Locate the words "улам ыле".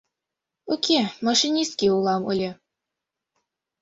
1.97-2.51